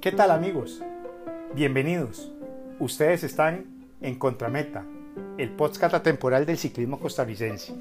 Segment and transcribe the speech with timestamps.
[0.00, 0.80] ¿Qué tal amigos?
[1.54, 2.30] Bienvenidos.
[2.78, 3.66] Ustedes están
[4.00, 4.84] en Contrameta,
[5.38, 7.74] el podcast atemporal del ciclismo costarricense.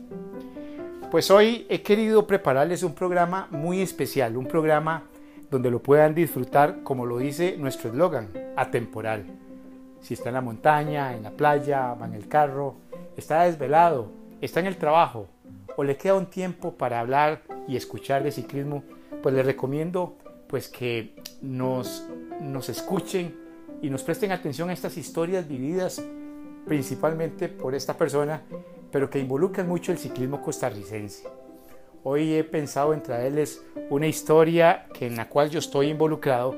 [1.12, 5.04] Pues hoy he querido prepararles un programa muy especial, un programa
[5.52, 9.26] donde lo puedan disfrutar como lo dice nuestro eslogan, atemporal.
[10.02, 12.78] Si está en la montaña, en la playa, va en el carro,
[13.16, 14.12] está desvelado,
[14.42, 15.28] está en el trabajo
[15.76, 18.84] o le queda un tiempo para hablar y escuchar de ciclismo,
[19.22, 22.08] pues les recomiendo pues que nos,
[22.42, 23.36] nos escuchen
[23.82, 26.04] y nos presten atención a estas historias vividas
[26.66, 28.42] principalmente por esta persona,
[28.92, 31.28] pero que involucran mucho el ciclismo costarricense.
[32.04, 36.56] Hoy he pensado en traerles una historia que, en la cual yo estoy involucrado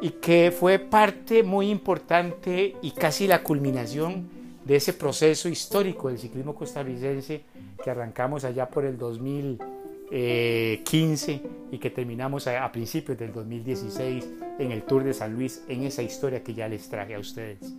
[0.00, 4.28] y que fue parte muy importante y casi la culminación
[4.64, 7.42] de ese proceso histórico del ciclismo costarricense
[7.82, 14.26] que arrancamos allá por el 2015 y que terminamos a, principios del 2016
[14.58, 17.74] en el Tour de San Luis, en esa historia que ya les traje a ustedes.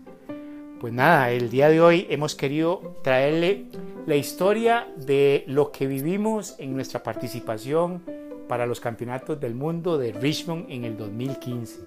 [0.80, 3.66] Pues nada, el día de hoy hemos querido traerle
[4.06, 8.03] la historia de lo que vivimos en nuestra participación
[8.48, 11.80] para los campeonatos del mundo de Richmond en el 2015.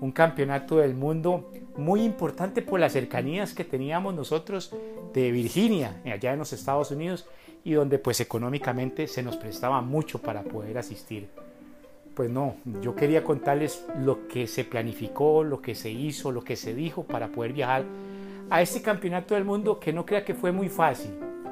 [0.00, 4.74] Un campeonato del mundo muy importante por las cercanías que teníamos nosotros
[5.14, 7.26] de Virginia, allá en los Estados Unidos,
[7.64, 11.28] y donde pues económicamente se nos prestaba mucho para poder asistir.
[12.16, 16.56] Pues no, yo quería contarles lo que se planificó, lo que se hizo, lo que
[16.56, 17.84] se dijo para poder viajar
[18.48, 21.10] a este campeonato del mundo que no crea que fue muy fácil.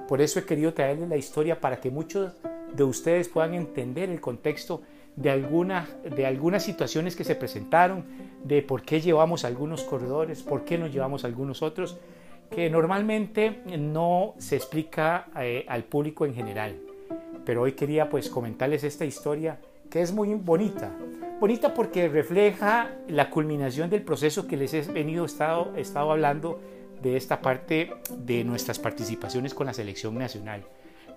[0.09, 2.33] Por eso he querido traerles la historia para que muchos
[2.75, 4.81] de ustedes puedan entender el contexto
[5.17, 8.07] de, alguna, de algunas situaciones que se presentaron,
[8.43, 11.99] de por qué llevamos algunos corredores, por qué nos llevamos algunos otros
[12.51, 16.75] que normalmente no se explica eh, al público en general.
[17.45, 19.59] Pero hoy quería pues comentarles esta historia
[20.03, 20.91] es muy bonita.
[21.41, 26.61] Bonita porque refleja la culminación del proceso que les he venido estado, estado hablando
[27.03, 30.65] de esta parte de nuestras participaciones con la selección nacional.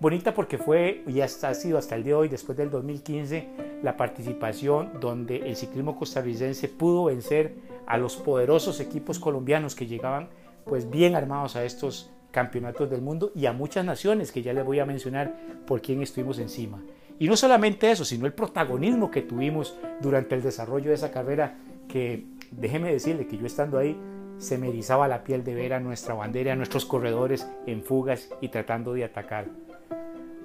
[0.00, 3.48] Bonita porque fue y hasta, ha sido hasta el día de hoy, después del 2015,
[3.82, 7.54] la participación donde el ciclismo costarricense pudo vencer
[7.86, 10.28] a los poderosos equipos colombianos que llegaban
[10.64, 14.64] pues bien armados a estos campeonatos del mundo y a muchas naciones que ya les
[14.64, 15.34] voy a mencionar
[15.66, 16.80] por quién estuvimos encima.
[17.18, 21.56] Y no solamente eso, sino el protagonismo que tuvimos durante el desarrollo de esa carrera
[21.88, 23.98] que déjeme decirle que yo estando ahí
[24.38, 28.30] se me erizaba la piel de ver a nuestra bandera, a nuestros corredores en fugas
[28.40, 29.46] y tratando de atacar.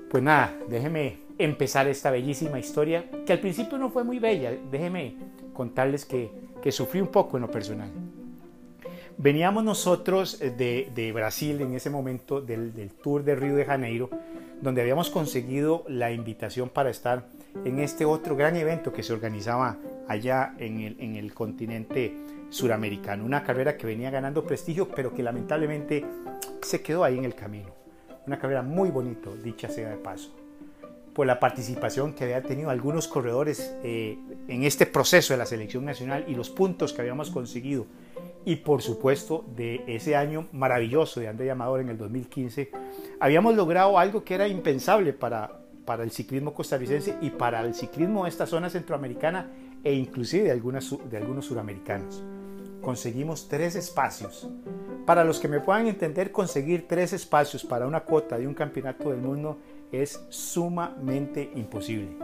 [0.10, 4.52] Pues nada, déjeme empezar esta bellísima historia que al principio no fue muy bella.
[4.72, 5.16] Déjeme
[5.54, 7.90] contarles que, que sufrí un poco en lo personal.
[9.18, 14.10] Veníamos nosotros eh, de, Brasil en ese momento, del, Tour de Río de Janeiro,
[14.62, 17.26] donde habíamos conseguido la invitación para estar
[17.66, 22.16] en este otro gran evento que se organizaba allá en el, continente
[22.50, 23.26] suramericano.
[23.26, 26.06] Una carrera que venía ganando prestigio, pero que lamentablemente
[26.62, 27.70] se quedó ahí en el camino.
[28.26, 30.34] Una carrera muy bonita, dicha sea de paso
[31.14, 35.86] por la participación que había tenido algunos corredores eh, en este proceso de la selección
[35.86, 37.86] nacional y los puntos que habíamos conseguido
[38.46, 42.72] y por supuesto de ese año maravilloso de André Amador en el 2015,
[43.20, 48.24] habíamos logrado algo que era impensable para, para el ciclismo costarricense y para el ciclismo
[48.24, 49.52] de esta zona centroamericana
[49.84, 52.24] e inclusive de, algunas, de algunos suramericanos.
[52.82, 54.50] Conseguimos tres espacios.
[55.06, 59.10] Para los que me puedan entender, conseguir tres espacios para una cuota de un campeonato
[59.10, 59.58] del mundo
[59.92, 62.18] es sumamente imposible.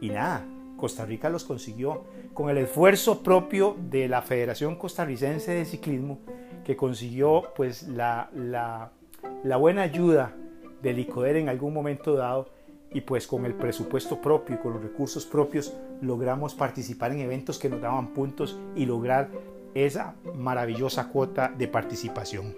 [0.00, 0.44] Y nada,
[0.82, 2.02] Costa Rica los consiguió
[2.34, 6.18] con el esfuerzo propio de la Federación Costarricense de Ciclismo,
[6.64, 10.34] que consiguió pues la, la, buena ayuda
[10.82, 12.48] del ICODER en algún momento dado
[12.90, 17.60] y pues con el presupuesto propio y con los recursos propios logramos participar en eventos
[17.60, 19.30] que nos daban puntos y lograr
[19.74, 22.56] esa maravillosa cuota de participación.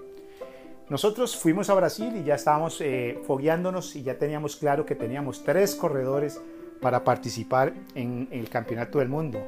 [0.88, 5.44] Nosotros fuimos a Brasil y ya estábamos eh, fogueándonos y ya teníamos claro que teníamos
[5.44, 6.40] tres corredores
[6.80, 9.40] para participar en el Campeonato del Mundo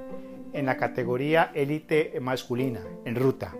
[0.57, 3.55] en la categoría élite masculina, en ruta.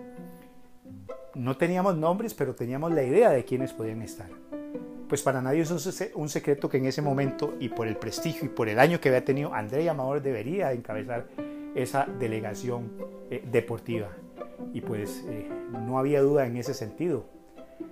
[1.35, 4.29] No teníamos nombres, pero teníamos la idea de quiénes podían estar.
[5.07, 8.49] Pues para nadie es un secreto que en ese momento y por el prestigio y
[8.49, 11.27] por el año que había tenido, André Amador debería encabezar
[11.75, 12.91] esa delegación
[13.29, 14.09] eh, deportiva.
[14.73, 15.47] Y pues eh,
[15.85, 17.25] no había duda en ese sentido.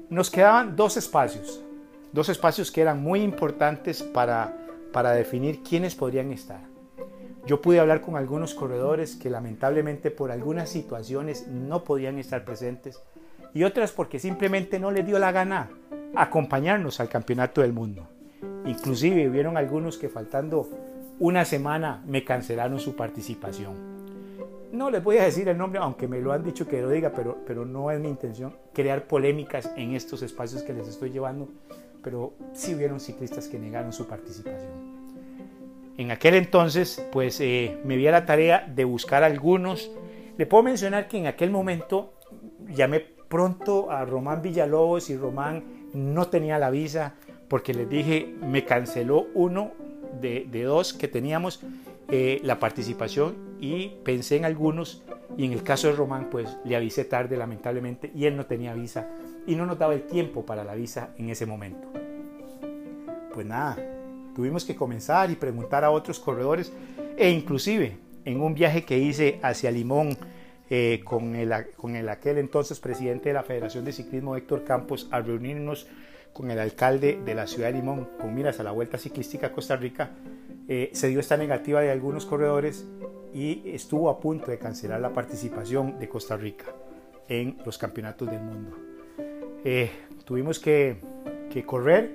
[0.10, 1.64] Nos quedaban dos espacios,
[2.12, 4.65] dos espacios que eran muy importantes para
[4.96, 6.62] para definir quiénes podrían estar.
[7.46, 13.02] Yo pude hablar con algunos corredores que lamentablemente por algunas situaciones no podían estar presentes
[13.54, 15.70] y otras porque simplemente no les dio la gana
[16.16, 18.08] acompañarnos al campeonato del mundo.
[18.66, 20.70] Inclusive hubieron algunos que faltando
[21.20, 23.74] una semana me cancelaron su participación.
[24.72, 27.12] no les voy a decir el nombre, aunque me lo han dicho que lo diga,
[27.14, 31.50] pero, pero no es mi intención crear polémicas en estos espacios que les estoy llevando,
[32.06, 34.70] pero sí hubieron ciclistas que negaron su participación.
[35.98, 39.90] En aquel entonces, pues eh, me vi a la tarea de buscar algunos.
[40.38, 42.14] Le puedo mencionar que en aquel momento
[42.70, 45.64] llamé pronto a Román Villalobos y Román
[45.96, 47.16] no tenía la visa
[47.48, 49.72] porque les dije, me canceló uno
[50.22, 51.64] de, dos que teníamos
[52.10, 55.04] eh, la participación y pensé en algunos
[55.38, 58.76] y en el caso de Román pues le avisé tarde lamentablemente y él no tenía
[58.76, 59.10] visa
[59.48, 61.88] y no nos daba el tiempo para la visa en ese momento.
[63.34, 63.78] Pues nada,
[64.36, 66.72] tuvimos que comenzar y preguntar a otros corredores
[67.18, 70.18] e inclusive en un viaje que hice hacia Limón
[70.70, 75.88] eh, con, el, aquel entonces presidente de la Federación de Ciclismo Héctor Campos a reunirnos
[76.34, 79.52] con el alcalde de la ciudad de Limón con miras a la Vuelta Ciclística a
[79.52, 80.12] Costa Rica
[80.68, 82.86] eh, se dio esta negativa de algunos corredores
[83.34, 86.66] y estuvo a punto de cancelar la participación de Costa Rica
[87.28, 88.85] en los campeonatos del mundo.
[89.68, 89.90] Eh,
[90.26, 91.02] tuvimos que,
[91.66, 92.14] correr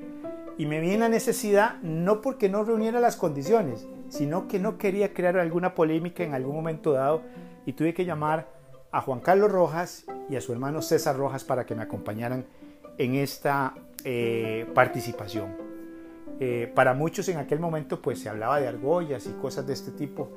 [0.56, 4.78] y me vi en la necesidad no porque no reuniera las condiciones, sino que no
[4.78, 7.22] quería crear alguna polémica en algún momento dado
[7.66, 8.48] y tuve que llamar
[8.92, 12.44] a Juan Carlos Rojas y a su hermano César Rojas para que me acompañaran
[12.98, 13.74] en esta
[14.04, 15.56] eh, participación.
[16.38, 19.90] Eh, para muchos en aquel momento pues se hablaba de argollas y cosas de este
[19.90, 20.30] tipo,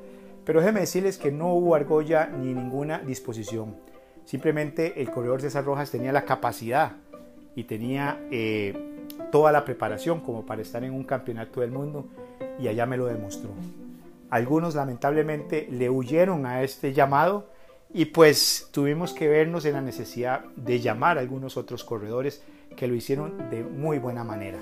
[0.44, 3.76] pero déjenme decirles que no hubo argolla ni ninguna disposición.
[4.24, 7.03] Simplemente el corredor César Rojas tenía la capacidad
[7.56, 8.74] y tenía eh,
[9.30, 12.06] toda la preparación como para estar en un campeonato del mundo
[12.58, 13.50] y allá me lo demostró.
[14.30, 17.48] Algunos lamentablemente le huyeron a este llamado
[17.92, 22.42] y pues tuvimos que vernos en la necesidad de llamar a algunos otros corredores
[22.76, 24.58] que lo hicieron de muy buena manera.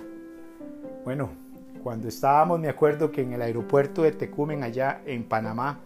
[1.05, 1.31] Bueno,
[1.83, 5.81] cuando estábamos, me acuerdo que en el aeropuerto de Tecumen, allá en Panamá,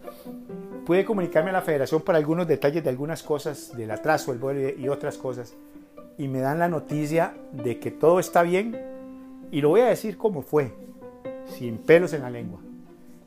[0.85, 4.69] pude comunicarme a la federación para algunos detalles de algunas cosas, del atraso, el vuelo
[4.77, 5.55] y otras cosas,
[6.17, 8.79] y me dan la noticia de que todo está bien,
[9.51, 10.73] y lo voy a decir como fue,
[11.45, 12.59] sin pelos en la lengua.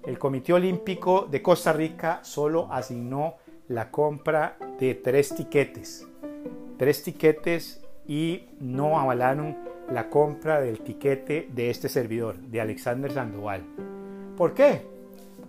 [0.04, 3.34] El Comité Olímpico de Costa Rica solo asignó
[3.68, 6.06] la compra de tres tiquetes,
[6.76, 9.56] tres tiquetes y no avalaron
[9.92, 13.62] la compra del tiquete de este servidor, de Alexander Sandoval.
[14.36, 14.86] ¿Por qué?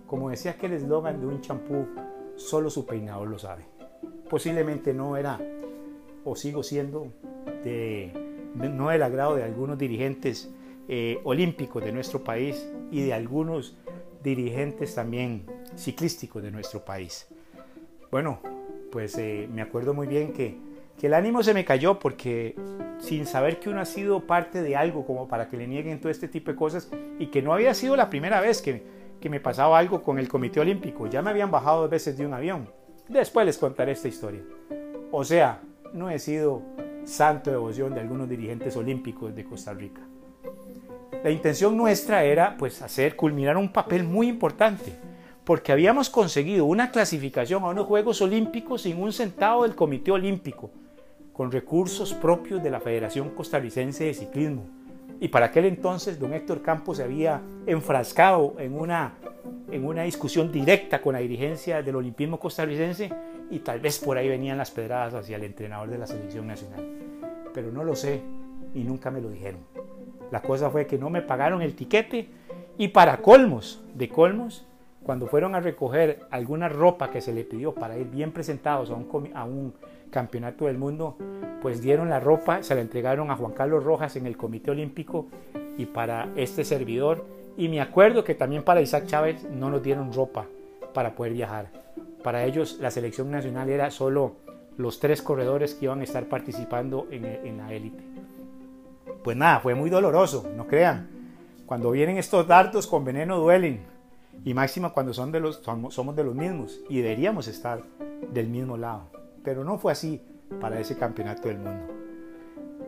[0.06, 1.86] Como decía aquel eslogan de un champú,
[2.36, 3.64] solo su peinador lo sabe.
[4.28, 5.40] Posiblemente no era
[6.24, 7.12] o sigo siendo
[7.64, 8.12] de,
[8.54, 10.52] no del agrado de algunos dirigentes
[10.88, 13.76] eh, olímpicos de nuestro país y de algunos
[14.22, 15.46] dirigentes también
[15.76, 17.28] ciclísticos de nuestro país.
[18.10, 18.40] Bueno,
[18.90, 20.58] pues eh, me acuerdo muy bien que
[20.98, 22.54] que el ánimo se me cayó porque
[22.98, 26.10] sin saber que uno ha sido parte de algo como para que le nieguen todo
[26.10, 26.88] este tipo de cosas
[27.18, 28.82] y que no había sido la primera vez que,
[29.20, 31.08] que me pasaba algo con el Comité Olímpico.
[31.08, 32.68] Ya me habían bajado dos veces de un avión.
[33.08, 34.42] Después les contaré esta historia.
[35.10, 35.60] O sea,
[35.92, 36.62] no he sido
[37.04, 40.00] santo de devoción de algunos dirigentes olímpicos de Costa Rica.
[41.22, 44.92] La intención nuestra era pues hacer culminar un papel muy importante,
[45.44, 50.70] porque habíamos conseguido una clasificación a unos Juegos Olímpicos sin un centavo del Comité Olímpico,
[51.32, 54.64] con recursos propios de la Federación Costarricense de Ciclismo.
[55.20, 59.14] Y para aquel entonces don Héctor Campos se había enfrascado en una,
[59.70, 63.12] en una discusión directa con la dirigencia del olimpismo costarricense
[63.52, 66.80] y tal vez por ahí venían las pedradas hacia el entrenador de la selección nacional.
[67.52, 68.22] Pero no lo sé
[68.74, 69.60] y nunca me lo dijeron.
[70.30, 72.28] La cosa fue que no me pagaron el tiquete
[72.78, 74.64] y para colmos de colmos,
[75.02, 78.94] cuando fueron a recoger alguna ropa que se le pidió para ir bien presentados a
[78.94, 79.74] un, a un
[80.10, 81.18] campeonato del mundo,
[81.60, 85.26] pues dieron la ropa, se la entregaron a Juan Carlos Rojas en el Comité Olímpico
[85.76, 87.26] y para este servidor.
[87.58, 90.46] Y me acuerdo que también para Isaac Chávez no nos dieron ropa
[90.94, 91.81] para poder viajar.
[92.22, 94.36] Para ellos la selección nacional era solo
[94.76, 98.02] los tres corredores que iban a estar participando en, la élite.
[99.22, 101.08] Pues nada, fue muy doloroso, no crean.
[101.66, 103.84] Cuando vienen estos dardos con veneno duelen.
[104.44, 105.32] Y máxima cuando somos
[106.16, 107.82] de los mismos y deberíamos estar
[108.32, 110.20] del mismo lado pero no fue así
[110.60, 111.92] para ese campeonato del mundo.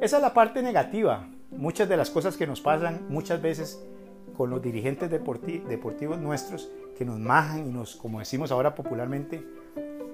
[0.00, 1.28] Esa es la parte negativa.
[1.50, 3.84] Muchas de las cosas que nos pasan muchas veces
[4.36, 9.44] con los dirigentes deportivos nuestros que nos majan y nos, como decimos ahora popularmente,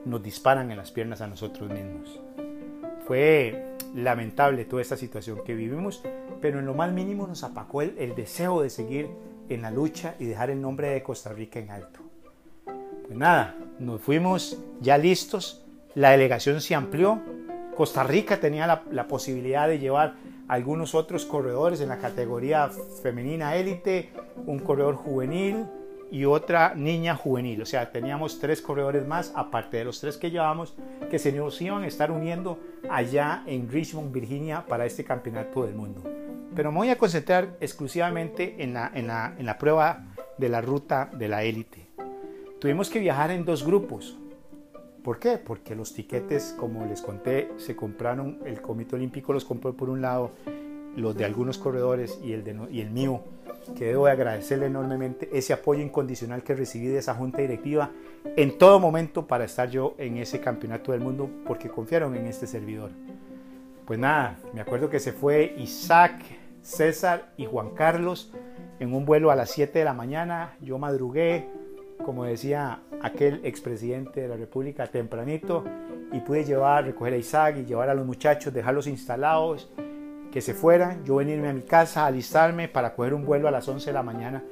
[0.05, 2.21] nos disparan en las piernas a nosotros mismos.
[3.07, 6.03] Fue lamentable toda esta situación que vivimos,
[6.41, 9.09] pero en lo más mínimo nos apacó el, deseo de seguir
[9.49, 12.01] en la lucha y dejar el nombre de Costa Rica en alto.
[12.65, 15.65] Pues nada, nos fuimos ya listos
[15.95, 17.21] la delegación se amplió.
[17.77, 20.15] Costa Rica tenía la, posibilidad de llevar
[20.51, 22.69] algunos otros corredores en la categoría
[23.05, 24.11] femenina élite,
[24.47, 25.67] un corredor juvenil
[26.11, 27.63] y otra niña juvenil.
[27.63, 30.75] O sea, teníamos tres corredores más, aparte de los tres que llevamos,
[31.09, 32.59] que se nos iban a estar uniendo
[32.91, 36.03] allá en Richmond, Virginia, para este campeonato del mundo.
[36.57, 40.05] Pero me voy a concentrar exclusivamente en la, en la, en la prueba
[40.37, 41.87] de la ruta de la élite.
[42.59, 44.19] Tuvimos que viajar en dos grupos.
[45.11, 45.39] ¿Por qué?
[45.39, 50.01] Porque los tiquetes, como les conté, se compraron, el Comité Olímpico los compró por un
[50.01, 50.31] lado,
[50.95, 53.21] los de algunos corredores y el, de, y el mío
[53.77, 57.91] que debo agradecerle enormemente ese apoyo incondicional que recibí de esa junta directiva
[58.37, 62.47] en todo momento para estar yo en ese campeonato del mundo porque confiaron en este
[62.47, 62.93] servidor.
[63.87, 66.23] Pues nada, me acuerdo que se fue Isaac,
[66.63, 68.33] César y Juan Carlos
[68.79, 70.55] en un vuelo a las 7 de la mañana.
[70.61, 71.49] Yo madrugué,
[72.05, 75.65] como decía aquel expresidente de la República, tempranito
[76.13, 79.71] y pude llevar, recoger a Isaac y llevar a los muchachos, dejarlos instalados
[80.33, 83.67] que se fueran, yo venirme a mi casa, alistarme para coger un vuelo a las
[83.69, 84.43] 11 de la mañana,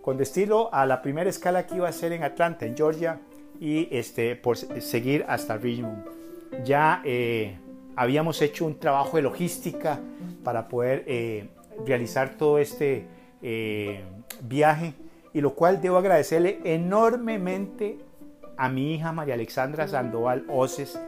[0.00, 3.20] con destino a la primera escala que iba a ser en Atlanta, en Georgia,
[3.60, 6.04] y este, por seguir hasta Richmond.
[6.64, 7.58] Ya eh,
[7.96, 10.00] habíamos hecho un trabajo de logística
[10.44, 11.48] para poder eh,
[11.86, 13.06] realizar todo este
[13.42, 14.04] eh,
[14.42, 14.94] viaje,
[15.36, 17.98] y lo cual debo agradecerle enormemente
[18.56, 20.98] a mi hija María Alexandra Sandoval Oces,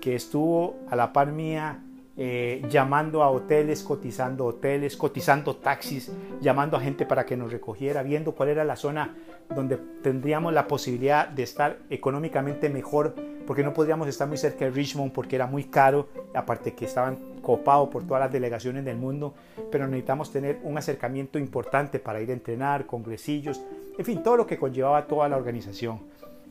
[0.00, 1.82] que estuvo a la par mía
[2.16, 6.10] eh, llamando a hoteles, cotizando hoteles, cotizando taxis,
[6.40, 9.16] llamando a gente para que nos recogiera, viendo cuál era la zona
[9.54, 13.14] donde tendríamos la posibilidad de estar económicamente mejor,
[13.46, 17.18] porque no podríamos estar muy cerca de Richmond porque era muy caro, aparte que estaban
[17.42, 19.34] copados por todas las delegaciones del mundo,
[19.70, 23.60] pero necesitamos tener un acercamiento importante para ir a entrenar, congresillos,
[23.96, 26.00] en fin, todo lo que conllevaba toda la organización.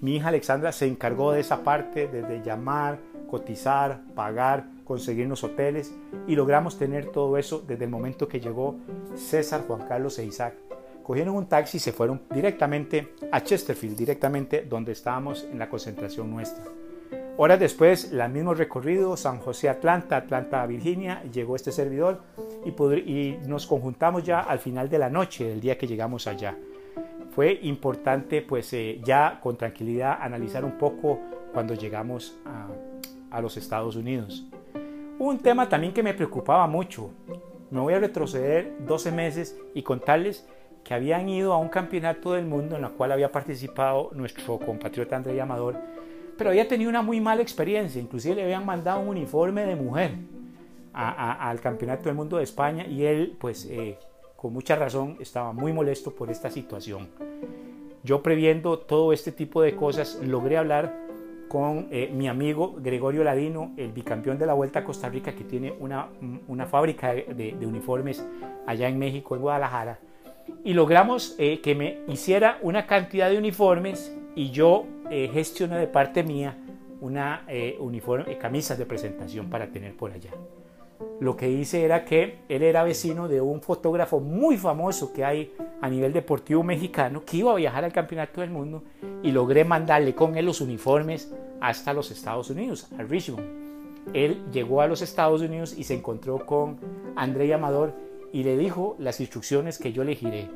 [0.02, 5.94] Mi hija Alexandra se encargó de esa parte, desde llamar, cotizar, pagar, conseguirnos hoteles
[6.28, 8.76] y logramos tener todo eso desde el momento que llegó
[9.16, 10.56] César, Juan Carlos e Isaac.
[11.04, 16.32] Cogieron un taxi y se fueron directamente a Chesterfield, directamente donde estábamos en la concentración
[16.32, 16.64] nuestra.
[17.36, 22.22] Horas después, el mismo recorrido, San José Atlanta, Atlanta Virginia, llegó este servidor
[22.64, 26.56] y, nos conjuntamos ya al final de la noche del día que llegamos allá.
[27.32, 31.20] Fue importante pues eh, ya con tranquilidad analizar un poco
[31.52, 32.38] cuando llegamos
[33.32, 34.46] a los Estados Unidos.
[35.18, 37.10] Un tema también que me preocupaba mucho.
[37.72, 40.48] Me voy a retroceder 12 meses y contarles
[40.84, 45.16] que habían ido a un campeonato del mundo en el cual había participado nuestro compatriota
[45.16, 45.78] André Amador,
[46.38, 48.02] pero había tenido una muy mala experiencia.
[48.02, 50.12] Inclusive le habían mandado un uniforme de mujer
[50.94, 53.98] al campeonato del mundo de España y él, pues, eh,
[54.36, 57.08] con mucha razón, estaba muy molesto por esta situación.
[58.04, 61.04] Yo previendo todo este tipo de cosas, logré hablar
[61.48, 65.44] con eh, mi amigo Gregorio Ladino, el bicampeón de la Vuelta a Costa Rica, que
[65.44, 66.10] tiene una,
[66.48, 68.26] una fábrica de, uniformes
[68.66, 70.00] allá en México, en Guadalajara,
[70.64, 75.88] y logramos eh, que me hiciera una cantidad de uniformes y yo eh, gestioné de
[75.88, 76.58] parte mía
[77.02, 77.46] una
[77.80, 80.32] uniforme, camisas de presentación para tener por allá.
[81.20, 85.54] Lo que hice era que él era vecino de un fotógrafo muy famoso que hay
[85.82, 88.84] a nivel deportivo mexicano que iba a viajar al Campeonato del Mundo
[89.22, 93.64] y logré mandarle con él los uniformes hasta los Estados Unidos, a Richmond.
[94.14, 96.78] Él llegó a los Estados Unidos y se encontró con
[97.16, 97.94] André Amador
[98.34, 100.50] y le dijo las instrucciones que yo le giré.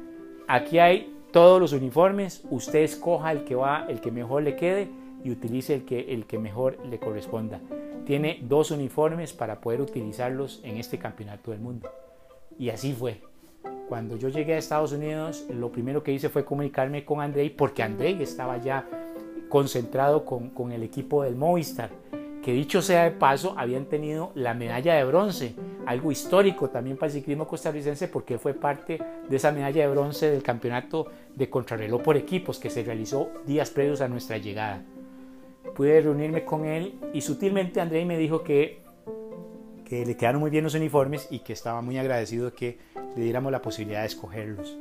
[0.47, 4.89] Aquí hay todos los uniformes, usted escoja el que va, el que mejor le quede
[5.23, 7.61] y utilice el que, el que mejor le corresponda.
[8.05, 11.89] Tiene dos uniformes para poder utilizarlos en este campeonato del mundo.
[12.57, 13.21] Y así fue.
[13.87, 17.83] Cuando yo llegué a Estados Unidos, lo primero que hice fue comunicarme con André porque
[17.83, 18.87] André estaba ya
[19.49, 21.91] concentrado con, con el equipo del Movistar,
[22.41, 25.55] que dicho sea de paso, habían tenido la medalla de bronce,
[25.87, 30.29] algo histórico también para el ciclismo costarricense porque fue parte de esa medalla de bronce
[30.29, 34.83] del campeonato de contrarreloj por equipos que se realizó días previos a nuestra llegada.
[35.75, 38.81] Pude reunirme con él y sutilmente André me dijo que,
[39.85, 42.79] que le quedaron muy bien los uniformes y que estaba muy agradecido que
[43.15, 44.77] le diéramos la posibilidad de escogerlos.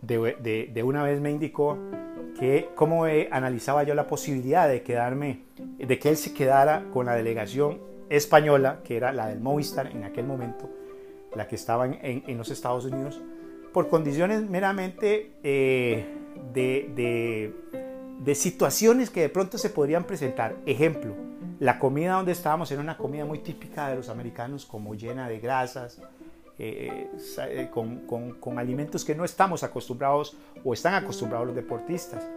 [0.00, 1.76] De una vez me indicó
[2.38, 5.42] que cómo analizaba yo la posibilidad de quedarme,
[5.76, 10.04] de que él se quedara con la delegación española, que era la del Movistar en
[10.04, 10.68] aquel momento,
[11.34, 13.20] la que estaba en, los Estados Unidos,
[13.72, 16.06] por condiciones meramente eh,
[16.52, 17.54] de, de,
[18.20, 20.56] de, situaciones que de pronto se podrían presentar.
[20.64, 21.14] Ejemplo,
[21.60, 25.40] la comida donde estábamos era una comida muy típica de los americanos, como llena de
[25.40, 26.00] grasas,
[26.60, 28.00] eh, eh, con,
[28.40, 32.28] con, alimentos que no estamos acostumbrados o están acostumbrados los deportistas.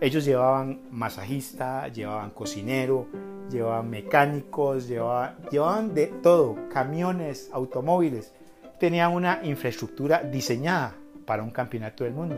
[0.00, 3.06] Ellos llevaban masajista, llevaban cocinero,
[3.50, 8.32] llevaban mecánicos, llevaban, llevaban de todo, camiones, automóviles.
[8.78, 12.36] Tenían una infraestructura diseñada para un campeonato del mundo.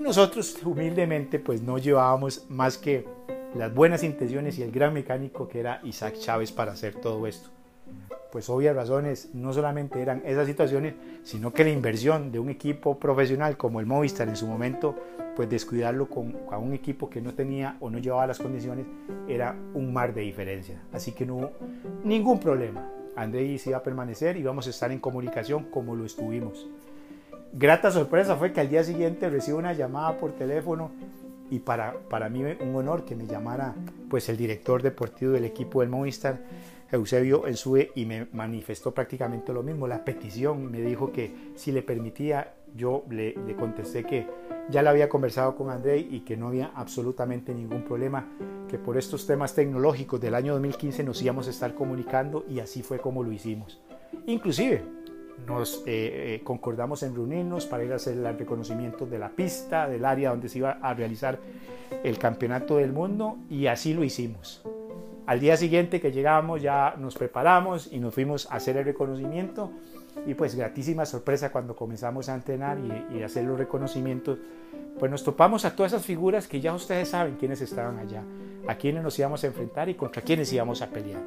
[0.00, 3.06] Nosotros humildemente pues no llevábamos más que
[3.54, 7.48] las buenas intenciones y el gran mecánico que era Isaac Chávez para hacer todo esto.
[8.30, 12.98] Pues obvias razones, no solamente eran esas situaciones, sino que la inversión de un equipo
[12.98, 14.94] profesional como el Movistar en su momento,
[15.36, 18.86] pues descuidarlo con, con un equipo que no tenía o no llevaba las condiciones,
[19.28, 20.80] era un mar de diferencia.
[20.92, 21.52] Así que no hubo
[22.04, 22.90] ningún problema.
[23.16, 26.68] André se iba a permanecer y vamos a estar en comunicación como lo estuvimos.
[27.52, 30.92] Grata sorpresa fue que al día siguiente recibo una llamada por teléfono
[31.50, 33.74] y para, para mí un honor que me llamara
[34.08, 36.38] pues el director deportivo del equipo del Movistar,
[36.92, 41.82] Eusebio Ensue, y me manifestó prácticamente lo mismo, la petición, me dijo que si le
[41.82, 44.26] permitía, yo le, le contesté que
[44.68, 48.28] ya la había conversado con André y que no había absolutamente ningún problema,
[48.68, 52.82] que por estos temas tecnológicos del año 2015 nos íbamos a estar comunicando y así
[52.82, 53.80] fue como lo hicimos.
[54.26, 54.82] Inclusive
[55.46, 59.88] nos eh, eh, concordamos en reunirnos para ir a hacer el reconocimiento de la pista,
[59.88, 61.38] del área donde se iba a realizar
[62.04, 64.62] el campeonato del mundo y así lo hicimos.
[65.26, 69.70] Al día siguiente que llegamos ya nos preparamos y nos fuimos a hacer el reconocimiento
[70.26, 72.78] y pues gratísima sorpresa cuando comenzamos a entrenar
[73.10, 74.38] y, hacer los reconocimientos,
[74.98, 78.22] pues nos topamos a todas esas figuras que ya ustedes saben quiénes estaban allá,
[78.66, 81.22] a quiénes nos íbamos a enfrentar y contra quiénes íbamos a pelear.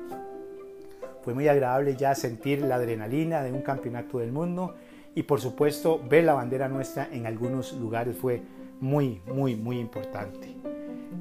[1.24, 4.76] Fue muy agradable ya sentir la adrenalina de un campeonato del mundo
[5.16, 8.42] y por supuesto ver la bandera nuestra en algunos lugares fue
[8.80, 10.54] muy, muy, muy importante.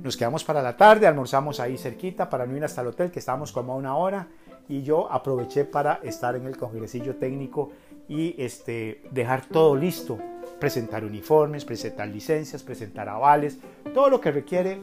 [0.03, 3.21] Nos quedamos para la tarde, almorzamos ahí cerquita para no ir hasta el hotel que
[3.21, 4.27] estábamos como a una hora
[4.69, 7.71] y yo aproveché para estar en el congresillo técnico
[8.09, 10.19] y este, dejar todo listo,
[10.59, 13.59] presentar uniformes, presentar licencias, presentar avales,
[13.95, 14.79] todo lo que requiere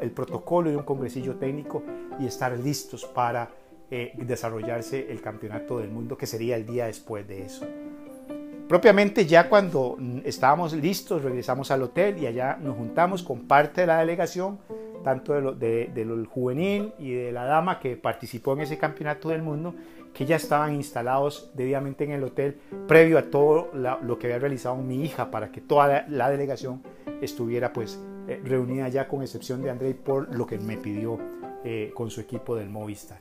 [0.00, 1.82] el protocolo de un congresillo técnico
[2.18, 3.50] y estar listos para
[3.90, 7.66] eh, desarrollarse el campeonato del mundo que sería el día después de eso.
[8.72, 13.86] Propiamente ya cuando estábamos listos regresamos al hotel y allá nos juntamos con parte de
[13.86, 14.60] la delegación,
[15.04, 19.42] tanto de lo, del juvenil y de la dama que participó en ese campeonato del
[19.42, 19.74] mundo,
[20.14, 24.76] que ya estaban instalados debidamente en el hotel previo a todo lo que había realizado
[24.76, 26.82] mi hija para que toda la, delegación
[27.20, 31.18] estuviera pues eh, reunida ya con excepción de André por lo que me pidió
[31.62, 33.20] eh, con su equipo del Movistar.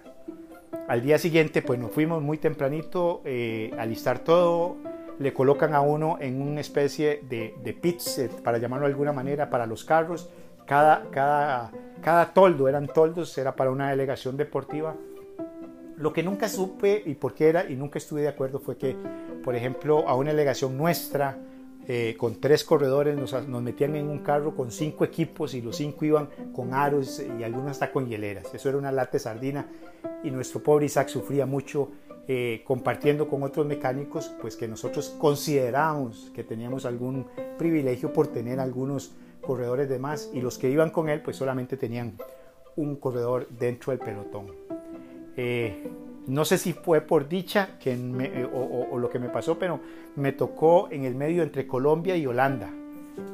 [0.87, 4.77] Al día siguiente, pues nos fuimos muy tempranito eh, a listar todo.
[5.21, 9.13] Le colocan a uno en una especie de, de pits, eh, para llamarlo de alguna
[9.13, 10.29] manera, para los carros.
[10.65, 14.95] Cada, cada, cada toldo, eran toldos, era para una delegación deportiva.
[15.97, 18.95] Lo que nunca supe y por qué era, y nunca estuve de acuerdo, fue que,
[19.43, 21.37] por ejemplo, a una delegación nuestra,
[21.87, 25.75] eh, con tres corredores, nos, nos, metían en un carro con cinco equipos y los
[25.75, 28.53] cinco iban con aros y algunos hasta con hieleras.
[28.53, 29.67] Eso era una lata de sardina
[30.23, 31.89] y nuestro pobre Isaac sufría mucho
[32.33, 37.25] eh, compartiendo con otros mecánicos, pues que nosotros consideramos que teníamos algún
[37.57, 41.75] privilegio por tener algunos corredores de más y los que iban con él pues solamente
[41.75, 42.13] tenían
[42.77, 44.45] un corredor dentro del pelotón.
[45.35, 45.91] Eh,
[46.27, 49.81] no sé si fue por dicha que eh, o, lo que me pasó, pero
[50.15, 52.69] me tocó en el medio entre Colombia y Holanda.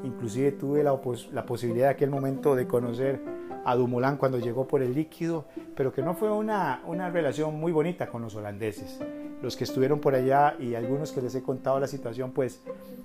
[0.05, 0.99] Inclusive tuve la,
[1.33, 3.21] la posibilidad de aquel momento de conocer
[3.67, 5.43] a Dumoulin cuando llegó por el líquido,
[5.75, 8.97] pero que no fue una, una relación muy bonita con los holandeses.
[9.41, 12.61] Los que estuvieron por allá y algunos que les he contado la situación, pues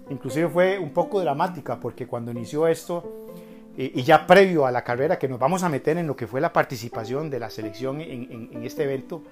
[0.08, 3.02] inclusive fue un poco dramática, porque cuando inició esto,
[3.76, 6.40] y, ya previo a la carrera que nos vamos a meter en lo que fue
[6.40, 9.22] la participación de la selección en, en este evento,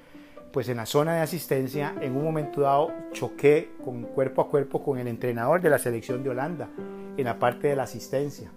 [0.53, 4.83] pues en la zona de asistencia, en un momento dado choqué con cuerpo a cuerpo
[4.83, 6.69] con el entrenador de la selección de Holanda
[7.17, 8.51] en la parte de la asistencia.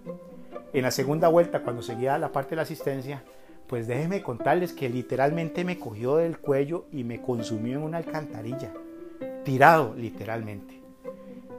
[0.74, 3.22] En la segunda vuelta, cuando seguía la parte de la asistencia,
[3.68, 8.72] pues déjenme contarles que literalmente me cogió del cuello y me consumió en una alcantarilla,
[9.44, 10.80] tirado literalmente.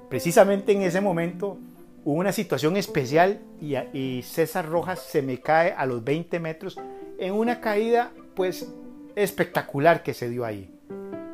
[0.10, 1.58] Precisamente en ese momento
[2.04, 6.78] hubo una situación especial y, César Rojas se me cae a los 20 metros
[7.18, 8.70] en una caída pues
[9.16, 10.70] espectacular que se dio ahí.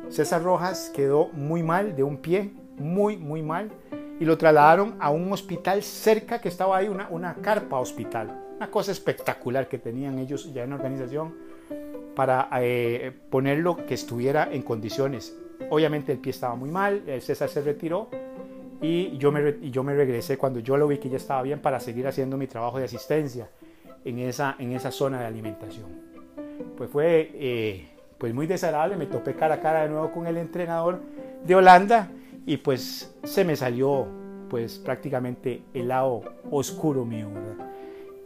[0.08, 3.72] César Rojas quedó muy mal de un pie, muy, muy mal,
[4.22, 8.30] y lo trasladaron a un hospital cerca que estaba ahí, una, una carpa hospital.
[8.56, 11.34] Una cosa espectacular que tenían ellos ya en la organización
[12.14, 15.36] para eh, ponerlo que estuviera en condiciones.
[15.70, 18.10] Obviamente el pie estaba muy mal, César se retiró
[18.80, 21.58] y yo, me, y yo me regresé cuando yo lo vi que ya estaba bien
[21.58, 23.48] para seguir haciendo mi trabajo de asistencia
[24.04, 26.12] en esa, en esa zona de alimentación
[26.76, 30.36] pues fue eh, pues muy desagradable, me topé cara a cara de nuevo con el
[30.36, 31.00] entrenador
[31.44, 32.08] de Holanda
[32.46, 34.06] y pues se me salió
[34.48, 37.28] pues prácticamente el lado oscuro mío,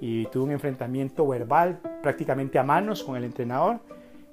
[0.00, 3.78] Y tuve un enfrentamiento verbal prácticamente a manos con el entrenador.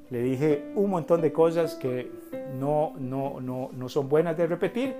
[0.09, 2.11] Le dije un montón de cosas que
[2.59, 4.95] no, no, no, no son buenas de repetir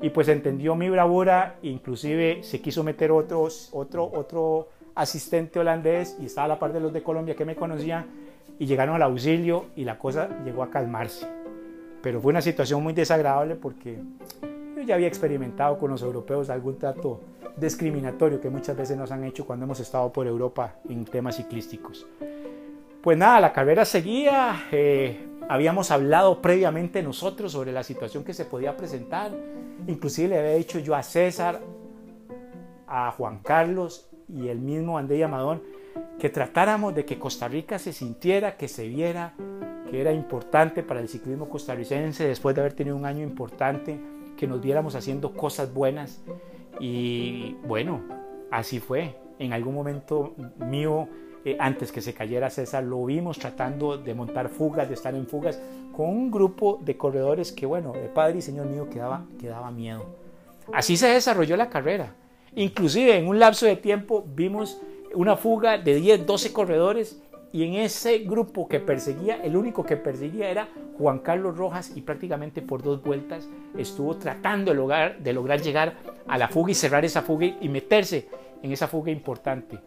[0.00, 6.26] y pues entendió mi bravura, inclusive se quiso meter otro, otro, otro asistente holandés y
[6.26, 8.06] estaba a la par de los de Colombia que me conocían
[8.58, 11.39] y llegaron al auxilio y la cosa llegó a calmarse.
[12.02, 13.98] Pero fue una situación muy desagradable porque
[14.76, 17.20] yo ya había experimentado con los europeos algún trato
[17.56, 22.06] discriminatorio que muchas veces nos han hecho cuando hemos estado por Europa en temas ciclísticos.
[23.02, 28.44] Pues nada, la carrera seguía, eh, habíamos hablado previamente nosotros sobre la situación que se
[28.44, 29.32] podía presentar,
[29.86, 31.60] inclusive le había dicho yo a César,
[32.86, 35.62] a Juan Carlos y el mismo André Amadón
[36.18, 39.34] que tratáramos de que Costa Rica se sintiera, que se viera
[39.90, 43.98] que era importante para el ciclismo costarricense después de haber tenido un año importante,
[44.36, 46.22] que nos viéramos haciendo cosas buenas
[46.78, 48.00] y bueno,
[48.50, 49.16] así fue.
[49.38, 51.08] En algún momento mío
[51.44, 55.26] eh, antes que se cayera César, lo vimos tratando de montar fugas, de estar en
[55.26, 55.60] fugas,
[55.96, 60.04] con un grupo de corredores que, bueno, de Padre y Señor mío, quedaba, quedaba miedo.
[60.72, 62.14] Así se desarrolló la carrera.
[62.54, 64.80] Inclusive en un lapso de tiempo vimos
[65.14, 67.20] una fuga de 10, 12 corredores
[67.52, 72.02] y en ese grupo que perseguía, el único que perseguía era Juan Carlos Rojas y
[72.02, 75.94] prácticamente por dos vueltas estuvo tratando de lograr, de lograr llegar
[76.28, 78.28] a la fuga y cerrar esa fuga y meterse
[78.62, 79.78] en esa fuga importante.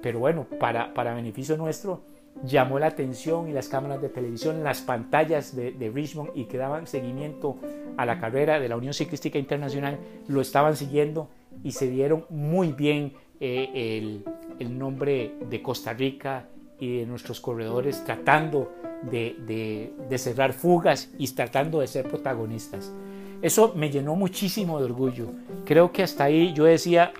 [0.00, 2.02] Pero bueno, para, para beneficio nuestro,
[2.44, 6.86] llamó la atención y las cámaras de televisión, las pantallas de, Richmond y que daban
[6.86, 7.56] seguimiento
[7.96, 11.28] a la carrera de la Unión Ciclística Internacional, lo estaban siguiendo
[11.64, 14.24] y se dieron muy bien eh, el,
[14.60, 16.46] el, nombre de Costa Rica
[16.78, 22.92] y de nuestros corredores tratando de cerrar fugas y tratando de ser protagonistas.
[23.40, 25.28] Eso me llenó muchísimo de orgullo.
[25.64, 27.12] Creo que hasta ahí yo decía,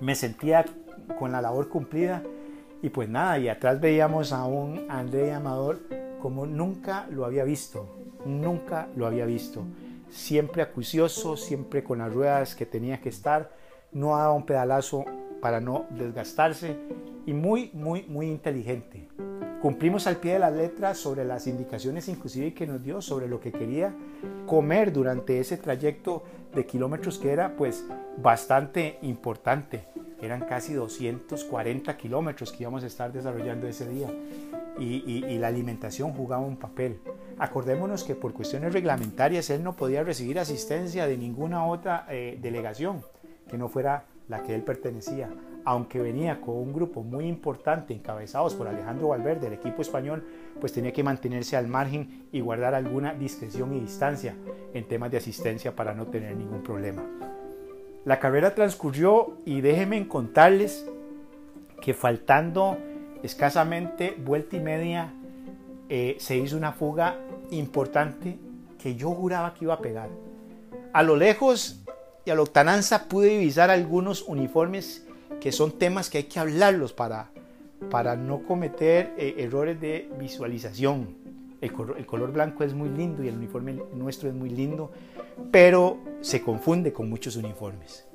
[0.00, 0.66] me sentía
[1.18, 2.22] con la labor cumplida.
[2.82, 5.80] Y pues nada, y atrás veíamos a un André Amador
[6.20, 7.88] como nunca lo había visto,
[8.26, 9.64] nunca lo había visto.
[10.10, 13.50] Siempre acucioso, siempre con las ruedas que tenía que estar,
[13.92, 15.04] no daba un pedalazo
[15.40, 16.76] para no desgastarse
[17.26, 19.08] y muy, muy, muy inteligente.
[19.60, 23.40] Cumplimos al pie de la letra sobre las indicaciones inclusive que nos dio sobre lo
[23.40, 23.94] que quería
[24.46, 26.22] comer durante ese trayecto
[26.54, 27.84] de kilómetros que era pues
[28.16, 29.84] bastante importante
[30.22, 34.08] eran casi 240 kilómetros que íbamos a estar desarrollando ese día
[34.78, 37.00] y, la alimentación jugaba un papel.
[37.38, 43.02] Acordémonos que por cuestiones reglamentarias él no podía recibir asistencia de ninguna otra eh, delegación
[43.48, 45.30] que no fuera la que él pertenecía.
[45.66, 50.24] Aunque venía con un grupo muy importante encabezados por Alejandro Valverde, del equipo español,
[50.60, 54.36] pues tenía que mantenerse al margen y guardar alguna discreción y distancia
[54.72, 57.04] en temas de asistencia para no tener ningún problema.
[58.04, 60.88] La carrera transcurrió y déjenme contarles
[61.80, 62.78] que faltando
[63.24, 65.12] escasamente vuelta y media
[65.88, 67.18] eh, se hizo una fuga
[67.50, 68.38] importante
[68.78, 70.10] que yo juraba que iba a pegar.
[70.92, 71.82] A lo lejos
[72.24, 75.05] y a lo tananza pude divisar algunos uniformes
[75.40, 77.30] que son temas que hay que hablarlos para,
[77.90, 81.14] para no cometer eh, errores de visualización.
[81.60, 84.90] El, el color blanco es muy lindo y el uniforme nuestro es muy lindo,
[85.50, 88.06] pero se confunde con muchos uniformes.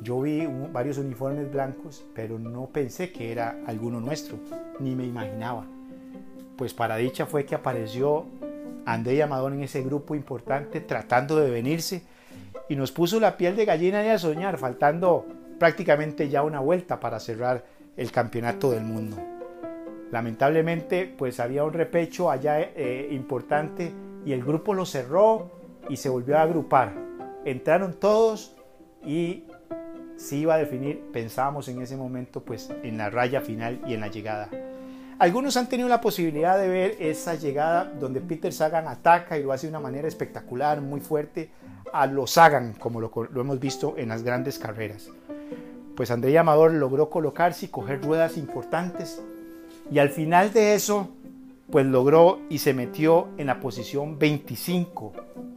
[0.00, 4.38] Yo vi varios uniformes blancos, pero no pensé que era alguno nuestro,
[4.80, 5.66] ni me imaginaba.
[6.56, 8.26] Pues para dicha fue que apareció
[8.84, 12.02] André Amador en ese grupo importante tratando de venirse
[12.68, 15.26] y nos puso la piel de gallina y a soñar, faltando
[15.58, 17.64] prácticamente ya una vuelta para cerrar
[17.96, 19.16] el campeonato del mundo.
[20.10, 23.92] Lamentablemente, pues había un repecho allá eh, importante
[24.26, 25.50] y el grupo lo cerró
[25.88, 26.92] y se volvió a agrupar.
[27.44, 28.54] Entraron todos
[29.04, 29.44] y
[30.16, 34.00] se iba a definir, pensábamos en ese momento, pues en la raya final y en
[34.00, 34.50] la llegada.
[35.18, 39.52] Algunos han tenido la posibilidad de ver esa llegada donde Peter Sagan ataca y lo
[39.52, 41.50] hace de una manera espectacular, muy fuerte,
[41.92, 45.10] a los Sagan, como lo hemos visto en las grandes carreras.
[46.02, 49.22] Pues André Amador logró colocarse y coger ruedas importantes
[49.88, 51.10] y al final de eso,
[51.70, 55.12] pues logró y se metió en la posición 25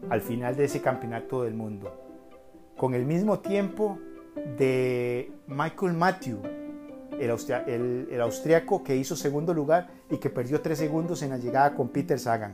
[0.07, 1.91] al final de ese campeonato del mundo.
[2.77, 3.97] Con el mismo tiempo
[4.55, 6.37] de Michael Matthew,
[7.19, 11.73] el, el, austriaco que hizo segundo lugar y que perdió tres segundos en la llegada
[11.73, 12.53] con Peter Sagan.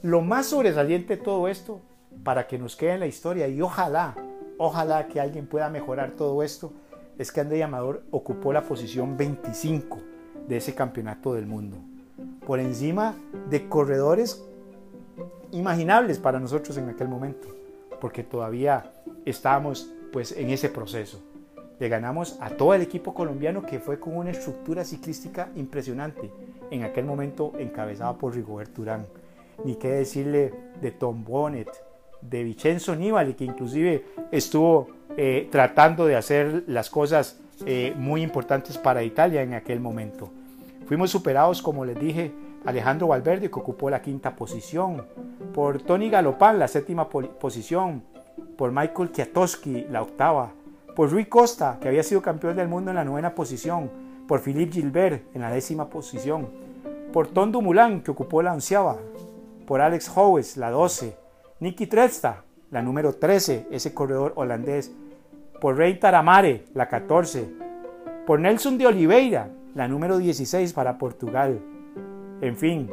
[0.00, 1.82] Lo más sobresaliente de todo esto,
[2.24, 4.14] para que nos quede en la historia y ojalá,
[4.56, 6.72] ojalá que alguien pueda mejorar todo esto,
[7.20, 9.98] es que André Amador ocupó la posición 25
[10.48, 11.76] de ese campeonato del mundo,
[12.46, 13.14] por encima
[13.50, 14.42] de corredores
[15.50, 17.46] imaginables para nosotros en aquel momento,
[18.00, 18.90] porque todavía
[19.26, 21.22] estábamos pues en ese proceso.
[21.78, 26.30] Le ganamos a todo el equipo colombiano que fue con una estructura ciclística impresionante,
[26.70, 29.06] en aquel momento encabezada por Rigobert Urán.
[29.62, 31.68] Ni qué decirle de Tom Bonnet,
[32.22, 38.78] de Vincenzo Nibali, que inclusive estuvo eh, tratando de hacer las cosas eh, muy importantes
[38.78, 40.30] para Italia en aquel momento.
[40.86, 42.32] Fuimos superados, como les dije,
[42.64, 45.06] Alejandro Valverde, que ocupó la quinta posición,
[45.54, 48.02] por Tony Galopán, la séptima posición,
[48.56, 50.52] por Michael Kwiatkowski, la octava,
[50.94, 53.90] por Rui Costa, que había sido campeón del mundo en la novena posición,
[54.26, 56.48] por Philippe Gilbert en la décima posición,
[57.12, 58.96] por Tom Dumoulin, que ocupó la onceava,
[59.66, 61.16] por Alex Howes, la doce,
[61.60, 64.90] Nicky Tresta, la número 13, ese corredor holandés,
[65.60, 67.50] por Rey Taramare, la 14,
[68.26, 71.60] por Nelson de Oliveira, la número 16 para Portugal.
[72.40, 72.90] En fin,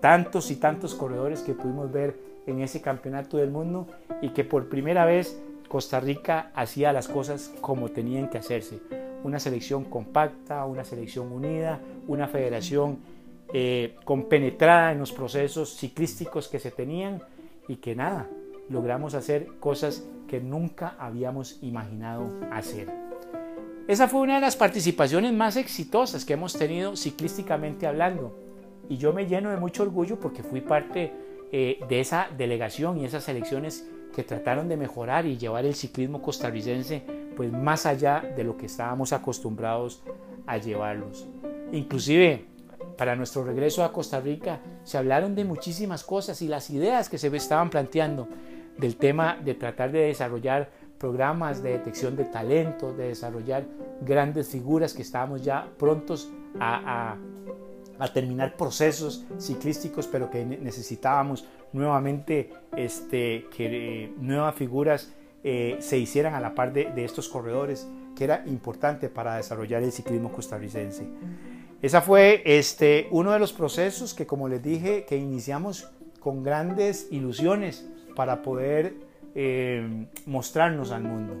[0.00, 3.86] tantos y tantos corredores que pudimos ver en ese campeonato del mundo
[4.20, 8.80] y que por primera vez Costa Rica hacía las cosas como tenían que hacerse.
[9.24, 12.98] Una selección compacta, una selección unida, una federación
[13.54, 17.22] eh, compenetrada en los procesos ciclísticos que se tenían
[17.68, 18.28] y que nada,
[18.68, 22.88] logramos hacer cosas que nunca habíamos imaginado hacer.
[23.88, 28.36] Esa fue una de las participaciones más exitosas que hemos tenido ciclísticamente hablando
[28.88, 31.12] y yo me lleno de mucho orgullo porque fui parte
[31.52, 36.20] eh, de esa delegación y esas selecciones que trataron de mejorar y llevar el ciclismo
[36.20, 37.02] costarricense
[37.36, 40.02] pues más allá de lo que estábamos acostumbrados
[40.46, 41.26] a llevarlos.
[41.70, 42.46] Inclusive
[42.96, 47.18] para nuestro regreso a Costa Rica se hablaron de muchísimas cosas y las ideas que
[47.18, 48.28] se estaban planteando
[48.78, 53.64] del tema de tratar de desarrollar programas de detección de talento, de desarrollar
[54.00, 57.16] grandes figuras que estábamos ya prontos a,
[58.12, 66.34] terminar procesos ciclísticos, pero que necesitábamos nuevamente este, que eh, nuevas figuras eh, se hicieran
[66.34, 71.06] a la par de, estos corredores, que era importante para desarrollar el ciclismo costarricense.
[71.86, 77.06] Esa fue este, uno de los procesos que, como les dije, que iniciamos con grandes
[77.12, 78.94] ilusiones para poder
[79.36, 81.36] eh, mostrarnos al mundo.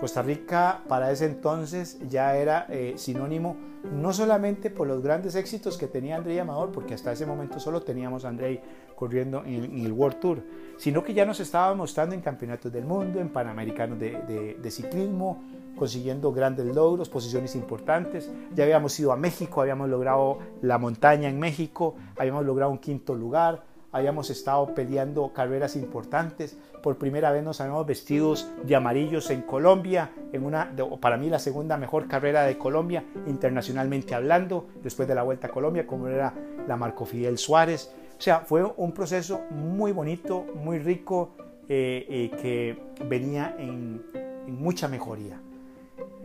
[0.00, 2.66] Costa Rica para ese entonces ya era
[2.96, 3.58] sinónimo
[3.92, 7.82] no solamente por los grandes éxitos que tenía André Amador, porque hasta ese momento solo
[7.82, 8.62] teníamos a André
[8.94, 10.42] corriendo en, el World Tour,
[10.76, 15.42] sino que ya nos estaba mostrando en campeonatos del mundo, en panamericanos de, de ciclismo,
[15.76, 18.30] consiguiendo grandes logros, posiciones importantes.
[18.54, 23.14] Ya habíamos ido a México, habíamos logrado la montaña en México, habíamos logrado un quinto
[23.14, 26.58] lugar, habíamos estado peleando carreras importantes.
[26.82, 31.38] Por primera vez nos habíamos vestidos de amarillos en Colombia, en una, para mí la
[31.38, 36.34] segunda mejor carrera de Colombia, internacionalmente hablando, después de la Vuelta a Colombia, como era
[36.66, 37.94] la Marco Fidel Suárez.
[38.18, 41.30] O sea, fue un proceso muy bonito, muy rico,
[41.68, 44.02] eh, eh, que venía en,
[44.46, 45.40] mucha mejoría.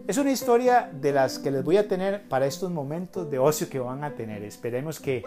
[0.08, 3.70] Es una historia de las que les voy a tener para estos momentos de ocio
[3.70, 4.44] que van a tener.
[4.44, 5.24] Esperemos que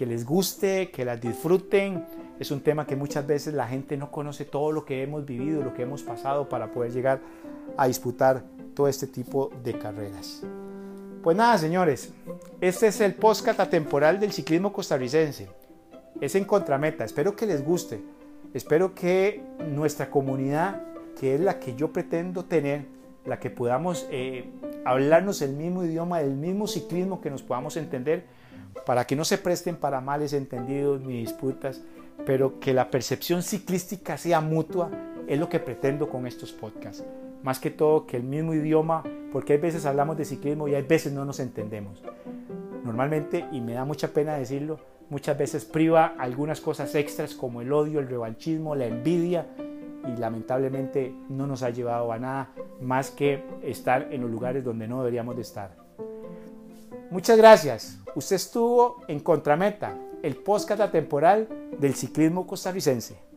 [0.00, 2.06] que les guste, que las disfruten.
[2.38, 5.62] Es un tema que muchas veces la gente no conoce todo lo que hemos vivido,
[5.62, 7.20] lo que hemos pasado para poder llegar
[7.76, 8.42] a disputar
[8.74, 10.42] todo este tipo de carreras.
[11.22, 12.14] Pues nada, señores,
[12.62, 15.50] este es el podcast temporal del ciclismo costarricense.
[16.20, 18.00] Es en contrameta, espero que les guste.
[18.52, 20.82] Espero que nuestra comunidad,
[21.18, 22.86] que es la que yo pretendo tener,
[23.24, 24.50] la que podamos eh,
[24.84, 28.24] hablarnos el mismo idioma, el mismo ciclismo, que nos podamos entender,
[28.86, 31.82] para que no se presten para males entendidos ni disputas,
[32.26, 34.90] pero que la percepción ciclística sea mutua,
[35.26, 37.04] es lo que pretendo con estos podcasts.
[37.42, 40.82] Más que todo que el mismo idioma, porque hay veces hablamos de ciclismo y hay
[40.82, 42.02] veces no nos entendemos.
[42.84, 47.72] Normalmente, y me da mucha pena decirlo, muchas veces priva algunas cosas extras como el
[47.72, 49.46] odio, el revanchismo, la envidia,
[50.06, 54.88] y lamentablemente no nos ha llevado a nada más que estar en los lugares donde
[54.88, 55.76] no deberíamos de estar.
[57.10, 57.98] Muchas gracias.
[58.14, 63.29] Usted estuvo en Contrameta, el podcast temporal del ciclismo costarricense.